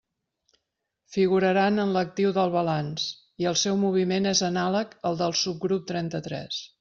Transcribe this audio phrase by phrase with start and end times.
[1.17, 3.05] Figuraran en l'actiu del balanç
[3.45, 6.63] i el seu moviment és anàleg al del subgrup trenta-tres.